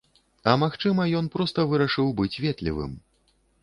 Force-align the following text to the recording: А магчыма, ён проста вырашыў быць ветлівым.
А 0.51 0.55
магчыма, 0.63 1.05
ён 1.21 1.29
проста 1.37 1.69
вырашыў 1.75 2.13
быць 2.23 2.35
ветлівым. 2.47 3.01